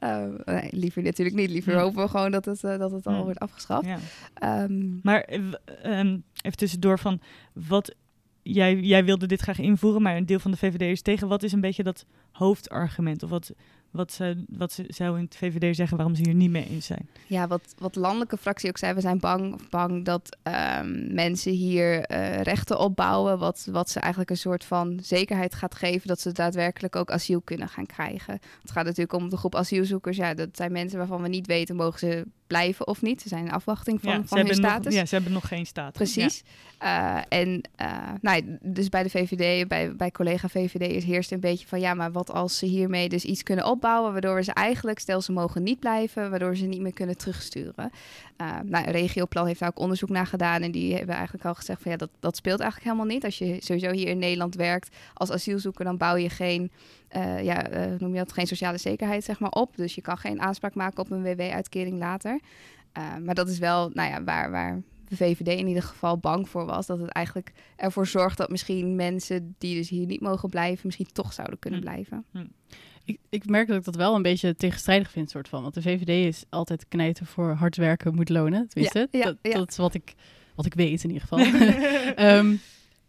[0.00, 1.50] Eh, nee, liever natuurlijk niet.
[1.50, 3.86] Liever hopen we gewoon dat het, eh, dat het al wordt afgeschaft.
[3.86, 3.98] Ja.
[4.34, 5.40] Ehm, Maar eh,
[5.82, 7.20] ehm, even tussendoor van
[7.52, 7.94] wat
[8.42, 11.28] jij, jij wilde dit graag invoeren, maar een deel van de VVD is tegen.
[11.28, 13.22] Wat is een beetje dat hoofdargument?
[13.22, 13.52] Of wat,
[13.90, 16.86] wat, ze, wat ze zou in het VVD zeggen waarom ze hier niet mee eens
[16.86, 17.08] zijn?
[17.26, 22.04] ja, wat, wat landelijke fractie ook zei, we zijn bang, bang dat ehm, mensen hier
[22.04, 23.38] eh, rechten opbouwen.
[23.38, 27.40] Wat, wat ze eigenlijk een soort van zekerheid gaat geven dat ze daadwerkelijk ook asiel
[27.40, 28.40] kunnen gaan krijgen.
[28.62, 30.16] Het gaat natuurlijk om de groep asielzoekers.
[30.16, 33.22] Ja, dat zijn mensen waarvan we niet weten, mogen ze blijven of niet.
[33.22, 34.94] Ze zijn in afwachting van, ja, van hun nog, status.
[34.94, 35.92] ja, ze hebben nog geen status.
[35.92, 36.42] Precies.
[36.78, 41.66] Eh, en eh, nou, dus bij de VVD, bij, bij collega VVD heerst een beetje
[41.66, 44.98] van ja, maar wat als ze hiermee dus iets kunnen opbouwen, waardoor we ze eigenlijk,
[44.98, 47.90] stel ze mogen niet blijven, waardoor ze niet meer kunnen terugsturen.
[48.36, 51.82] Eh nou, regioplan heeft daar ook onderzoek naar gedaan en die hebben eigenlijk al gezegd
[51.82, 53.24] van ja, dat, dat speelt eigenlijk helemaal niet.
[53.24, 56.70] Als je sowieso hier in Nederland werkt als asielzoeker, dan bouw je geen,
[57.10, 59.76] eh, ja, eh, noem je dat, geen sociale zekerheid zeg maar op.
[59.76, 62.40] Dus je kan geen aanspraak maken op een WW-uitkering later.
[62.92, 66.48] Eh, maar dat is wel, nou ja, waar, waar de VVD in ieder geval bang
[66.48, 66.86] voor was.
[66.86, 71.08] Dat het eigenlijk ervoor zorgt dat misschien mensen die dus hier niet mogen blijven, misschien
[71.12, 71.84] toch zouden kunnen Hm.
[71.86, 72.24] blijven.
[73.04, 75.62] Ik, ik merk dat ik dat wel een beetje tegenstrijdig vind, soort van.
[75.62, 78.68] Want de VVD is altijd knijten voor hard werken moet lonen.
[78.68, 79.52] Tenminste, Ja, ja, dat, ja.
[79.52, 80.14] dat is wat ik,
[80.54, 81.38] wat ik weet in ieder geval.
[82.26, 82.54] Ehm,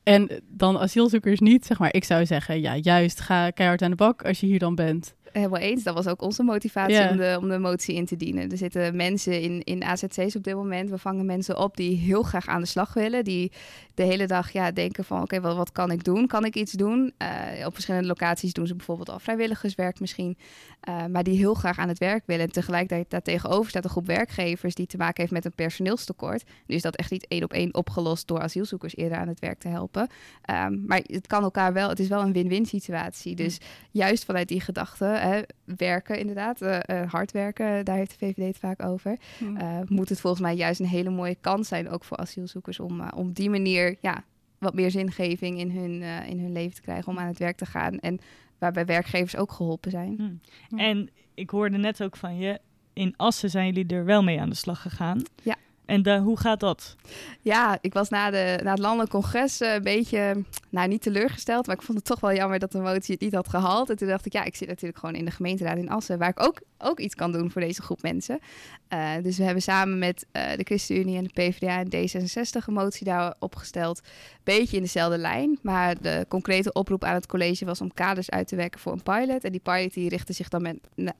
[0.03, 1.93] en dan asielzoekers niet, zeg maar.
[1.93, 5.15] Ik zou zeggen, ja, juist ga keihard aan de bak als je hier dan bent.
[5.31, 5.83] Helemaal eens.
[5.83, 8.51] Dat was ook onze motivatie om, de, om de motie in te dienen.
[8.51, 10.89] Er zitten mensen in, in AZC's op dit moment.
[10.89, 13.23] We vangen mensen op die heel graag aan de slag willen.
[13.23, 13.51] Die
[13.93, 16.27] de hele dag ja, denken van oké, wat, wat kan ik doen?
[16.27, 17.13] Kan ik iets doen?
[17.17, 20.37] Eh, op verschillende locaties doen ze bijvoorbeeld al vrijwilligerswerk misschien.
[20.79, 22.45] Eh, maar die heel graag aan het werk willen.
[22.45, 26.43] En tegelijkertijd daartegenover staat een groep werkgevers die te maken heeft met een personeelstekort.
[26.65, 29.59] Nu is dat echt niet één op één opgelost door asielzoekers eerder aan het werk
[29.59, 30.09] te helpen.
[30.41, 33.35] Ehm, maar het kan elkaar wel, het is wel een win-win situatie.
[33.35, 33.57] Dus
[33.91, 35.41] juist vanuit die gedachte, hè,
[35.75, 39.17] werken inderdaad, eh, eh, hard werken, daar heeft de VVD het vaak over.
[39.57, 42.99] eh, moet het volgens mij juist een hele mooie kans zijn, ook voor asielzoekers, om,
[43.01, 44.23] eh, om op die manier ja,
[44.57, 47.57] wat meer zingeving in hun, eh, in hun leven te krijgen, om aan het werk
[47.57, 47.99] te gaan.
[47.99, 48.19] En
[48.57, 50.39] waarbij werkgevers ook geholpen zijn.
[50.69, 50.77] Hm.
[50.77, 52.59] En ik hoorde net ook van je,
[52.93, 55.21] in Assen zijn jullie er wel mee aan de slag gegaan.
[55.43, 55.55] Ja.
[55.85, 56.95] En hoe gaat dat?
[57.41, 61.67] Ja, ik was na, de, na het landelijk congres eh, een beetje, nou niet teleurgesteld,
[61.67, 63.89] maar ik vond het toch wel jammer dat de motie het niet had gehaald.
[63.89, 66.29] En toen dacht ik, ja, ik zit natuurlijk gewoon in de gemeenteraad in Assen, waar
[66.29, 68.39] ik ook, ook iets kan doen voor deze groep mensen.
[68.87, 72.73] Eh, dus we hebben samen met eh, de ChristenUnie en de PvdA en D66 een
[72.73, 74.01] motie daar opgesteld.
[74.43, 78.47] Beetje in dezelfde lijn, maar de concrete oproep aan het college was om kaders uit
[78.47, 79.43] te werken voor een pilot.
[79.43, 80.77] En die pilot die richtte zich dan met,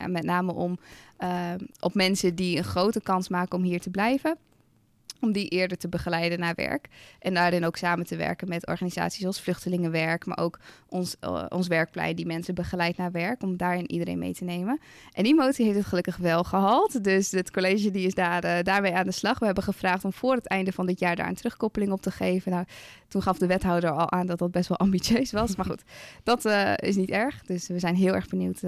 [0.08, 0.80] met name om
[1.18, 4.38] eh, op mensen die een grote kans maken om hier te blijven
[5.22, 6.88] om die eerder te begeleiden naar werk.
[7.20, 11.68] En daarin ook samen te werken met organisaties als Vluchtelingenwerk, maar ook ons, eh, ons
[11.68, 14.80] werkplein die mensen begeleidt naar werk, om daarin iedereen mee te nemen.
[15.12, 17.04] En die motie heeft het gelukkig wel gehaald.
[17.04, 19.40] Dus het college die is daar, eh, daarmee aan de slag.
[19.40, 22.12] We hebben gevraagd om voor het einde van dit jaar daar een terugkoppeling op te
[22.12, 22.52] geven.
[22.52, 22.66] Nou,
[23.08, 25.56] toen gaf de wethouder al aan dat dat best wel ambitieus was.
[25.56, 25.84] Maar goed,
[26.24, 27.42] dat eh, is niet erg.
[27.46, 28.62] Dus we zijn heel erg benieuwd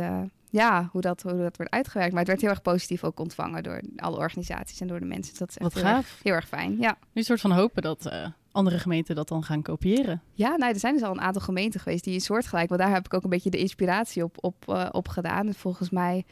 [0.54, 2.12] ja, hoe, dat, hoe dat wordt uitgewerkt.
[2.12, 5.30] Maar het werd heel erg positief ook ontvangen door alle organisaties en door de mensen.
[5.30, 6.20] Dus dat is echt Wat heel erg, gaaf.
[6.24, 6.78] heel erg fijn.
[6.80, 6.98] Ja.
[7.00, 10.22] Nu een soort van hopen dat eh, andere gemeenten dat dan gaan kopiëren.
[10.34, 12.92] Ja, nou, er zijn dus al een aantal gemeenten geweest die een soortgelijk, want daar
[12.92, 15.46] heb ik ook een beetje de inspiratie op, op, eh, op gedaan.
[15.46, 16.26] Dus volgens mij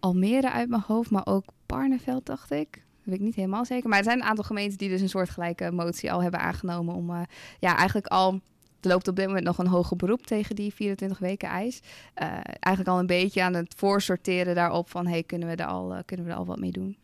[0.00, 2.72] Almere uit mijn hoofd, maar ook Barneveld, dacht ik.
[2.72, 3.88] Dat weet ik niet helemaal zeker.
[3.88, 7.10] Maar er zijn een aantal gemeenten die dus een soortgelijke motie al hebben aangenomen om
[7.10, 7.20] eh,
[7.60, 8.40] ja, eigenlijk al.
[8.86, 11.80] Er loopt op dit moment nog een hoger beroep tegen die 24 weken eis.
[12.14, 12.28] Eh,
[12.60, 15.98] eigenlijk al een beetje aan het voorsorteren daarop van hey, kunnen, we er al, eh,
[16.04, 16.96] kunnen we er al wat mee doen?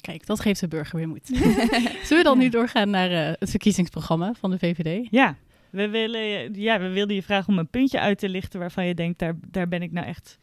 [0.00, 1.26] Kijk, dat geeft de burger weer moed.
[2.06, 5.08] Zullen we dan nu doorgaan naar eh, het verkiezingsprogramma van de VVD?
[5.10, 5.36] Ja,
[5.70, 8.94] we, willen, ja, we wilden je vragen om een puntje uit te lichten waarvan je
[8.94, 10.38] denkt, daar, daar ben ik nou echt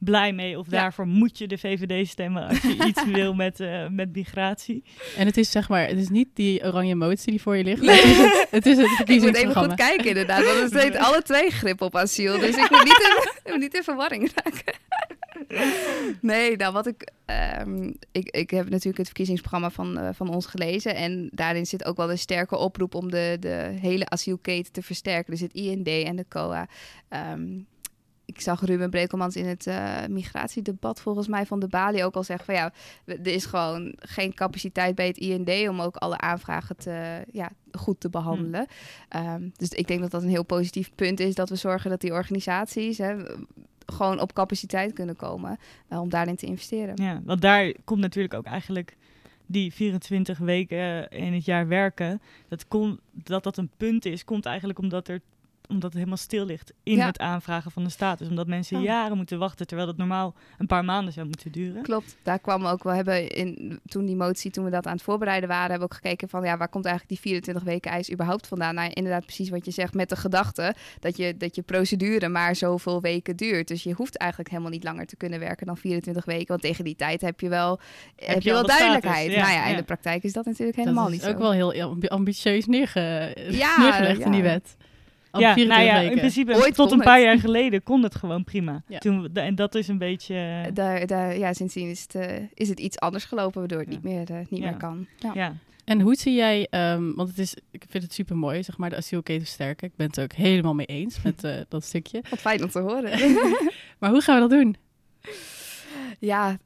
[0.00, 0.58] blij mee.
[0.58, 0.80] Of Ja.
[0.80, 4.84] daarvoor moet je de VVD stemmen als je iets wil met, eh, met migratie.
[5.16, 7.82] En het is zeg maar, het is niet die oranje motie die voor je ligt.
[7.82, 10.82] maar Het is het, het, is het Ik moet even goed kijken inderdaad, want het
[10.82, 12.38] heeft alle twee grip op asiel.
[12.38, 14.74] Dus ik moet niet in, niet in verwarring raken.
[16.20, 18.28] Nee, nou wat ik, ehm, ik...
[18.30, 20.94] Ik heb natuurlijk het verkiezingsprogramma van, eh, van ons gelezen.
[20.94, 25.30] En daarin zit ook wel een sterke oproep om de, de hele asielketen te versterken.
[25.32, 26.68] Dus het IND en de COA.
[27.08, 27.42] Ehm,
[28.34, 32.24] ik zag Ruben Brekelmans in het eh, migratiedebat volgens mij van de Bali ook al
[32.24, 32.72] zeggen van ja,
[33.04, 38.00] er is gewoon geen capaciteit bij het IND om ook alle aanvragen te, ja, goed
[38.00, 38.66] te behandelen.
[39.08, 42.00] Ehm, dus ik denk dat dat een heel positief punt is dat we zorgen dat
[42.00, 43.16] die organisaties, hè,
[43.86, 47.02] gewoon op capaciteit kunnen komen uh, om daarin te investeren.
[47.02, 48.96] Ja, want daar komt natuurlijk ook eigenlijk
[49.46, 52.20] die 24 weken in het jaar werken.
[52.48, 55.20] Dat, kon, dat dat een punt is, komt eigenlijk omdat er
[55.70, 58.28] omdat het helemaal stil ligt in het aanvragen van de status.
[58.28, 58.82] Omdat mensen oh.
[58.82, 61.82] jaren moeten wachten, terwijl dat normaal een paar maanden zou moeten duren.
[61.82, 65.02] Klopt, daar kwam ook, we hebben in, toen die motie, toen we dat aan het
[65.02, 68.12] voorbereiden waren, hebben we ook gekeken van, ja, waar komt eigenlijk die 24 weken eis
[68.12, 68.74] überhaupt vandaan?
[68.74, 72.56] Nou, inderdaad precies wat je zegt, met de gedachte dat je, dat je procedure maar
[72.56, 73.68] zoveel weken duurt.
[73.68, 76.84] Dus je hoeft eigenlijk helemaal niet langer te kunnen werken dan 24 weken, want tegen
[76.84, 77.80] die tijd heb je wel,
[78.16, 79.36] heb, je wel duidelijkheid.
[79.36, 81.26] nou ja, in de praktijk is dat natuurlijk helemaal niet zo.
[81.26, 84.76] Dat is ook wel heel ambitieus neerge neergelegd in die wet
[85.32, 88.82] ja, nou ja, in principe Ooit tot een paar jaar geleden kon het gewoon prima.
[88.98, 90.34] Toen, en dat is een beetje...
[90.34, 93.88] Uh, daar, daar, ja, sindsdien is het, uh, is het iets anders gelopen, waardoor het
[93.88, 95.06] niet, meer, uh, niet meer kan.
[95.34, 95.54] Ja.
[95.84, 98.90] En hoe zie jij, um, want het is, ik vind het super mooi, zeg maar,
[98.90, 99.88] de asielketen versterken.
[99.88, 102.22] Ik ben het ook helemaal mee eens met dat stukje.
[102.30, 103.10] Wat fijn om te horen.
[103.98, 104.76] maar hoe gaan we dat doen?
[106.18, 106.58] Ja,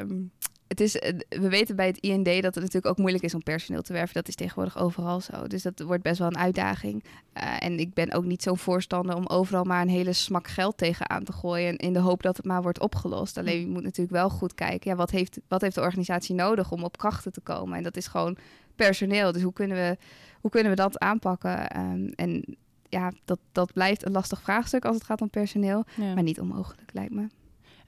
[0.00, 0.30] um,
[0.78, 3.42] het is, eh, we weten bij het IND dat het natuurlijk ook moeilijk is om
[3.42, 4.14] personeel te werven.
[4.14, 5.46] Dat is tegenwoordig overal zo.
[5.46, 7.04] Dus dat wordt best wel een uitdaging.
[7.04, 10.76] Uh, en ik ben ook niet zo'n voorstander om overal maar een hele smak geld
[10.76, 11.76] tegenaan te gooien.
[11.76, 13.38] In de hoop dat het maar wordt opgelost.
[13.38, 14.90] Alleen je moet natuurlijk wel goed kijken.
[14.90, 17.76] Ja, wat, heeft, wat heeft de organisatie nodig om op krachten te komen?
[17.76, 18.36] En dat is gewoon
[18.76, 19.32] personeel.
[19.32, 19.96] Dus hoe kunnen we,
[20.40, 21.78] hoe kunnen we dat aanpakken?
[21.78, 22.56] Um, en
[22.88, 25.84] ja, dat, dat blijft een lastig vraagstuk als het gaat om personeel.
[26.14, 27.26] Maar niet onmogelijk, lijkt me.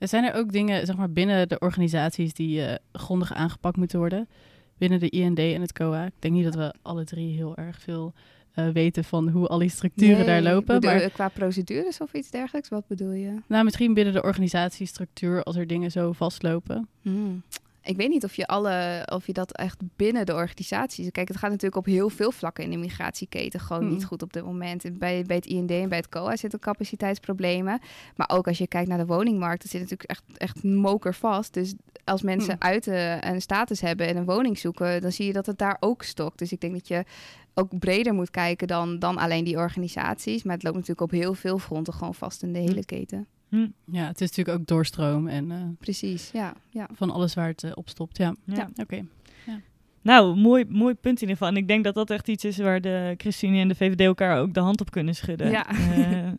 [0.01, 3.99] Er zijn er ook dingen zeg maar, binnen de organisaties die uh, grondig aangepakt moeten
[3.99, 4.29] worden?
[4.77, 6.05] Binnen de IND en het COA.
[6.05, 8.13] Ik denk niet dat we alle drie heel erg veel
[8.55, 10.79] uh, weten van hoe al die structuren daar lopen.
[10.79, 13.35] Bedoel, maar qua procedures of iets dergelijks, wat bedoel je?
[13.47, 16.87] Nou, misschien binnen de organisatiestructuur als er dingen zo vastlopen.
[17.01, 17.43] Hmm
[17.83, 21.11] ik weet niet of je, alle, of je dat echt binnen de organisatie...
[21.11, 24.07] Kijk, het gaat natuurlijk op heel veel vlakken in de migratieketen gewoon niet hmm.
[24.07, 24.99] goed op dit moment.
[24.99, 27.79] Bij, bij het IND en bij het COA zitten capaciteitsproblemen.
[28.15, 31.53] Maar ook als je kijkt naar de woningmarkt, dat zit natuurlijk echt, echt moker vast.
[31.53, 32.69] Dus als mensen hmm.
[32.69, 32.87] uit
[33.23, 36.37] een status hebben en een woning zoeken, dan zie je dat het daar ook stokt.
[36.37, 37.03] Dus ik denk dat je
[37.53, 40.43] ook breder moet kijken dan, dan alleen die organisaties.
[40.43, 42.85] Maar het loopt natuurlijk op heel veel fronten gewoon vast in de hele hmm.
[42.85, 43.27] keten.
[43.51, 43.67] Hm.
[43.85, 46.89] Ja, het is natuurlijk ook doorstroom en uh, precies, ja, ja.
[46.93, 48.17] Van alles waar het uh, op stopt.
[48.17, 48.69] Ja, ja.
[48.75, 49.05] oké.
[49.45, 49.59] Ja.
[50.01, 51.47] Nou, mooi, mooi punt in ieder geval.
[51.47, 54.39] En ik denk dat dat echt iets is waar de ChristenUnie en de VVD elkaar
[54.39, 55.51] ook de hand op kunnen schudden.
[55.51, 55.65] Ja.
[55.71, 56.31] Uh,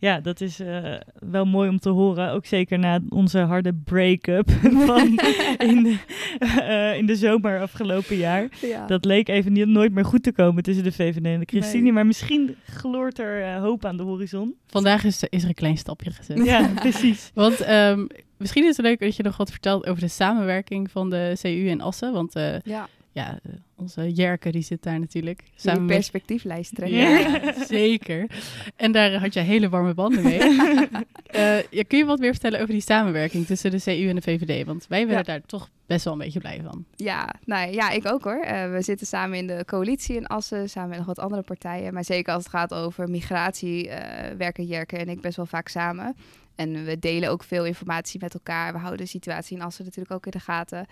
[0.00, 0.94] ja, dat is uh,
[1.30, 2.30] wel mooi om te horen.
[2.30, 4.50] Ook zeker na onze harde break-up
[4.86, 5.06] van
[5.70, 5.98] in, de,
[6.40, 8.48] uh, in de zomer afgelopen jaar.
[8.60, 8.86] Ja.
[8.86, 11.82] Dat leek even niet, nooit meer goed te komen tussen de VVD en de ChristenUnie.
[11.82, 11.92] Nee.
[11.92, 14.54] Maar misschien gloort er uh, hoop aan de horizon.
[14.66, 16.44] Vandaag is, is er een klein stapje gezet.
[16.44, 17.30] Ja, precies.
[17.34, 21.10] Want um, misschien is het leuk dat je nog wat vertelt over de samenwerking van
[21.10, 22.12] de CU en Assen.
[22.12, 22.32] Want
[22.64, 25.42] ja ja, eh, onze Jerke die zit daar natuurlijk.
[25.54, 26.98] Samen die perspectieflijst trekken.
[26.98, 28.30] Ja, zeker.
[28.76, 30.38] En daar had je hele warme banden mee.
[30.38, 34.22] uh, ja, kun je wat meer vertellen over die samenwerking tussen de CU en de
[34.22, 34.66] VVD?
[34.66, 36.84] Want wij werden daar toch best wel een beetje blij van.
[36.96, 38.44] Ja, nou ja, ik ook hoor.
[38.44, 41.94] Uh, we zitten samen in de coalitie in Assen, samen met nog wat andere partijen.
[41.94, 43.90] Maar zeker als het gaat over migratie,
[44.36, 46.16] werken Jerke en ik best wel vaak samen.
[46.60, 48.72] En we delen ook veel informatie met elkaar.
[48.72, 50.86] We houden de situatie in Assen natuurlijk ook in de gaten.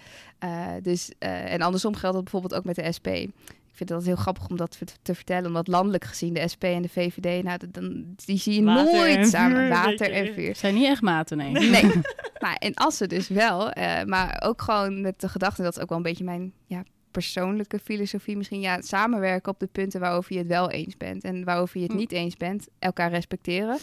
[0.44, 3.06] Uh, dus, uh, en andersom geldt dat bijvoorbeeld ook met de SP.
[3.06, 5.46] Ik vind dat heel grappig om dat te vertellen.
[5.46, 9.68] Omdat landelijk gezien de SP en de VVD, nou, dan, die zie je nooit samen.
[9.68, 10.56] Water en vuur.
[10.56, 11.50] Zijn niet echt maten, nee.
[11.50, 11.90] Nee.
[12.42, 13.78] maar in Assen dus wel.
[13.78, 16.82] Uh, maar ook gewoon met de gedachte, dat is ook wel een beetje mijn ja,
[17.10, 18.60] persoonlijke filosofie misschien.
[18.60, 21.24] Ja, samenwerken op de punten waarover je het wel eens bent.
[21.24, 21.98] En waarover je het hm.
[21.98, 23.78] niet eens bent, elkaar respecteren.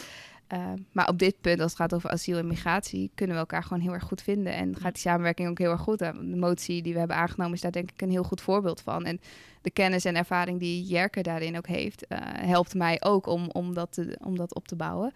[0.54, 3.64] Uh, maar op dit punt, als het gaat over asiel en migratie, kunnen we elkaar
[3.64, 4.54] gewoon heel erg goed vinden.
[4.54, 6.00] En gaat die samenwerking ook heel erg goed.
[6.00, 9.06] De motie die we hebben aangenomen is daar denk ik een heel goed voorbeeld van.
[9.06, 9.20] En
[9.62, 13.74] de kennis en ervaring die Jerke daarin ook heeft, uh, helpt mij ook om, om,
[13.74, 15.14] dat te, om dat op te bouwen.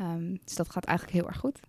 [0.00, 1.60] Um, dus dat gaat eigenlijk heel erg goed.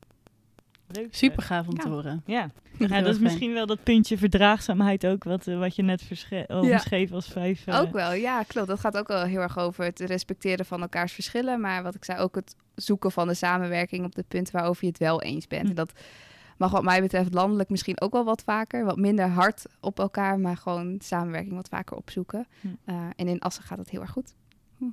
[0.87, 2.21] Leuk, Super gaaf om te horen.
[2.25, 6.03] Ja, ja dat is misschien wel dat puntje verdraagzaamheid ook, wat, uh, wat je net
[6.47, 7.67] omschreef als vijf.
[7.67, 7.79] Uh...
[7.79, 8.67] Ook wel, ja, klopt.
[8.67, 11.59] Dat gaat ook wel heel erg over het respecteren van elkaars verschillen.
[11.61, 14.89] Maar wat ik zei, ook het zoeken van de samenwerking op de punten waarover je
[14.89, 15.63] het wel eens bent.
[15.63, 15.69] Hm.
[15.69, 15.93] En dat
[16.57, 18.85] mag wat mij betreft landelijk misschien ook wel wat vaker.
[18.85, 22.47] Wat minder hard op elkaar, maar gewoon samenwerking wat vaker opzoeken.
[22.61, 22.67] Hm.
[22.85, 24.33] Uh, en in Assen gaat het heel erg goed.
[24.77, 24.85] Hm.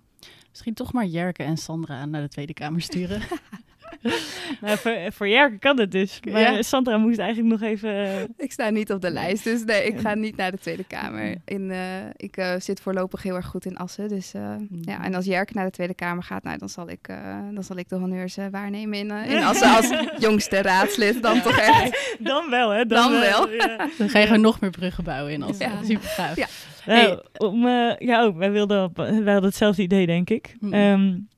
[0.51, 3.23] Misschien toch maar Jerke en Sandra naar de Tweede Kamer sturen.
[4.61, 6.21] nou, voor, voor Jerke kan het dus.
[6.31, 7.91] Maar Sandra moest eigenlijk nog even...
[7.91, 10.85] Eh, ik sta niet op de lijst, dus nee, ik ga niet naar de Tweede
[10.85, 11.37] Kamer.
[11.45, 11.79] In, uh,
[12.17, 14.09] ik uh, zit voorlopig heel erg goed in Assen.
[14.09, 14.69] Dus mm.
[14.81, 17.09] ja, en als Jerke naar de Tweede Kamer gaat, nou, dan, zal ik,
[17.53, 21.23] dan zal ik de honneurs waarnemen in, in Assen als jongste raadslid.
[21.23, 21.99] Dan toch echt.
[22.19, 22.87] Dan wel, hè?
[22.87, 23.49] Dan, dan wel.
[23.99, 25.71] Dan ga je gewoon nog meer bruggen bouwen in Assen.
[25.85, 26.37] Super gaaf.
[26.37, 26.47] Ja.
[26.87, 27.67] Nou, om,
[27.99, 30.57] ja, ook, wij, wilden, wij hadden hetzelfde idee, denk ik.
[30.61, 30.75] Mm.
[30.75, 31.29] Um,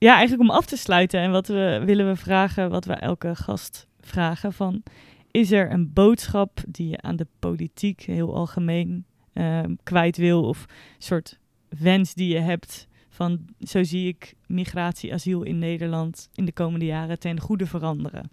[0.00, 3.34] ja, eigenlijk om af te sluiten en wat we willen we vragen, wat we elke
[3.34, 4.82] gast vragen van,
[5.30, 10.60] is er een boodschap die je aan de politiek heel algemeen ehm, kwijt wil of
[10.62, 11.38] een soort
[11.78, 16.84] wens die je hebt van, zo zie ik migratie, asiel in Nederland in de komende
[16.84, 18.30] jaren ten goede veranderen?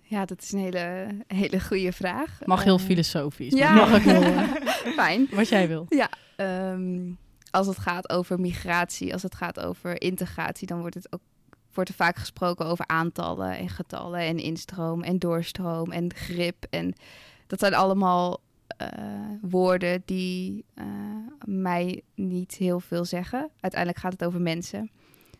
[0.00, 2.38] Ja, dat is een hele, hele goede vraag.
[2.44, 3.52] Mag heel Eh, filosofisch.
[3.52, 3.74] ja.
[3.74, 4.02] Mag
[4.96, 5.28] Fijn.
[5.30, 5.86] wat jij wil.
[5.88, 7.00] Ja, ehm,
[7.52, 11.20] als het gaat over migratie, als het gaat over integratie, dan wordt, het ook,
[11.72, 16.66] wordt er vaak gesproken over aantallen en getallen en instroom en doorstroom en grip.
[16.70, 16.94] En
[17.46, 18.88] dat zijn allemaal eh,
[19.40, 20.86] woorden die eh,
[21.44, 23.50] mij niet heel veel zeggen.
[23.60, 24.90] Uiteindelijk gaat het over mensen.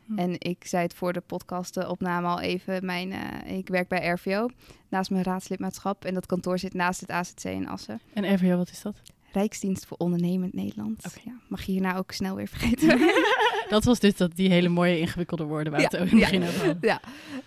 [0.07, 0.18] Hm.
[0.18, 2.85] En ik zei het voor de podcastopname al even.
[2.85, 4.48] Mijn, eh, ik werk bij RVO
[4.88, 6.05] naast mijn raadslidmaatschap.
[6.05, 8.01] En dat kantoor zit naast het AZC in Assen.
[8.12, 8.96] En RVO, wat is dat?
[9.33, 11.05] Rijksdienst voor Ondernemend Nederland.
[11.25, 12.99] Ja, mag je hierna ook snel weer vergeten.
[13.68, 16.23] Dat was dus dat, die hele mooie ingewikkelde woorden waar we Ja, het ook in
[16.23, 16.79] het begin over hadden.
[16.81, 17.01] ja.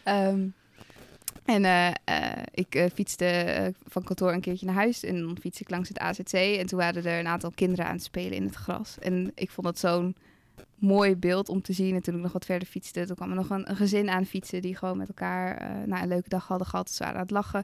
[0.04, 0.48] Ehm,
[1.46, 5.62] en eh, eh, ik eh, fietste van kantoor een keertje naar huis en dan fiets
[5.62, 6.34] ik langs het AZC.
[6.34, 8.96] En toen waren er een aantal kinderen aan het spelen in het gras.
[9.00, 10.16] En ik vond dat zo'n
[10.76, 11.96] mooi beeld om te zien.
[11.96, 14.26] En toen ik nog wat verder fietste, toen kwam er nog een, een gezin aan
[14.26, 16.90] fietsen die gewoon met elkaar eh nou, een leuke dag hadden gehad.
[16.92, 17.64] Ze waren aan het lachen.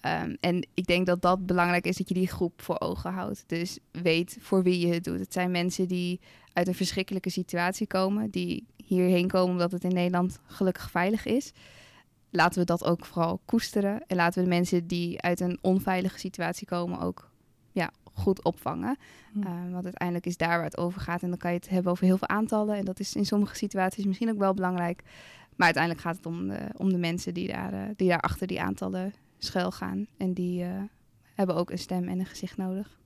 [0.00, 3.44] Ehm, en ik denk dat dat belangrijk is, dat je die groep voor ogen houdt.
[3.46, 5.18] Dus weet voor wie je het doet.
[5.18, 6.20] Het zijn mensen die
[6.52, 11.52] uit een verschrikkelijke situatie komen, die hierheen komen omdat het in Nederland gelukkig veilig is.
[12.30, 14.06] Laten we dat ook vooral koesteren.
[14.06, 17.30] En laten we de mensen die uit een onveilige situatie komen ook
[17.72, 18.98] ja, goed opvangen.
[19.32, 19.42] Hm.
[19.42, 21.22] Eh, want uiteindelijk is daar waar het over gaat.
[21.22, 22.76] En dan kan je het hebben over heel veel aantallen.
[22.76, 25.02] En dat is in sommige situaties misschien ook wel belangrijk.
[25.56, 28.46] Maar uiteindelijk gaat het om de, om de mensen die daar, eh, die daar achter
[28.46, 30.06] die aantallen schuil gaan.
[30.16, 30.70] En die eh,
[31.34, 32.98] hebben ook een stem en een gezicht nodig.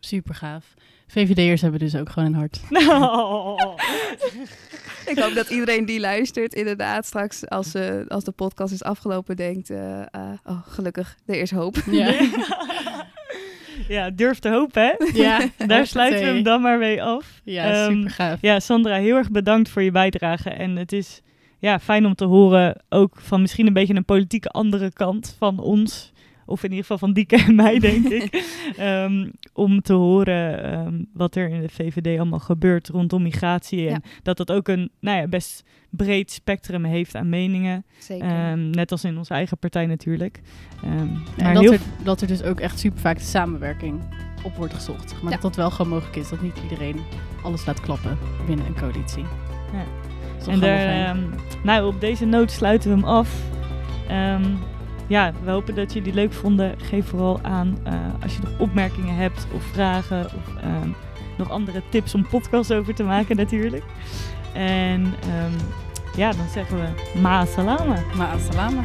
[0.00, 0.74] Super gaaf.
[1.06, 2.60] VVD'ers hebben dus ook gewoon een hart.
[5.06, 9.36] Ik hoop dat iedereen die luistert inderdaad straks als, eh, als de podcast is afgelopen
[9.36, 9.70] denkt...
[9.70, 10.02] eh,
[10.44, 11.76] oh, gelukkig, er is hoop.
[11.90, 12.14] Ja,
[13.88, 14.94] ja, durf te hopen, hè?
[15.14, 17.40] ja Daar sluiten we hem dan maar mee af.
[17.44, 18.38] Ja, super gaaf.
[18.40, 20.50] Ja, Sandra, heel erg bedankt voor je bijdrage.
[20.50, 21.22] En het is
[21.58, 25.58] ja, fijn om te horen, ook van misschien een beetje een politieke andere kant van
[25.58, 26.12] ons.
[26.46, 28.56] Of in ieder geval van Dieke en mij, denk ik.
[28.76, 33.86] Ehm, om te horen ehm, wat er in de VVD allemaal gebeurt rondom migratie.
[33.86, 34.00] En Ja.
[34.22, 37.84] dat dat ook een nou ja, best breed spectrum heeft aan meningen.
[37.98, 38.26] Zeker.
[38.28, 40.40] Ehm, net als in onze eigen partij natuurlijk.
[40.82, 44.00] En maar dat heel er, dat er dus ook echt super vaak de samenwerking
[44.42, 45.10] op wordt gezocht.
[45.10, 45.38] zeg Maar Ja.
[45.38, 46.28] dat dat wel gewoon mogelijk is.
[46.28, 47.00] Dat niet iedereen
[47.42, 49.24] alles laat klappen binnen een coalitie.
[49.72, 49.84] Ja.
[50.46, 51.18] En daar, ehm,
[51.62, 53.30] nou, op deze noot sluiten we hem af.
[54.08, 54.44] Ehm,
[55.06, 56.74] ja, we hopen dat jullie het leuk vonden.
[56.78, 60.88] Geef vooral aan eh, als je nog opmerkingen hebt of vragen of ehm,
[61.36, 63.84] nog andere tips om podcasts over te maken natuurlijk.
[64.52, 65.52] En ehm,
[66.16, 67.96] ja, dan zeggen we ma salama.
[68.16, 68.80] Maar assalamu.